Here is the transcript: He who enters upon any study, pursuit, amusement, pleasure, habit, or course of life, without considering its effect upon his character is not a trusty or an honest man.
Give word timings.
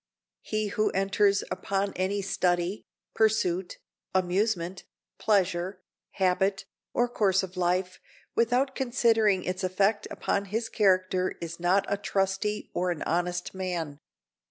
He 0.41 0.69
who 0.69 0.89
enters 0.95 1.43
upon 1.51 1.93
any 1.93 2.23
study, 2.23 2.87
pursuit, 3.13 3.77
amusement, 4.15 4.83
pleasure, 5.19 5.83
habit, 6.13 6.65
or 6.91 7.07
course 7.07 7.43
of 7.43 7.55
life, 7.55 7.99
without 8.33 8.73
considering 8.73 9.43
its 9.43 9.63
effect 9.63 10.07
upon 10.09 10.45
his 10.45 10.69
character 10.69 11.35
is 11.39 11.59
not 11.59 11.85
a 11.87 11.97
trusty 11.97 12.71
or 12.73 12.89
an 12.89 13.03
honest 13.03 13.53
man. 13.53 13.99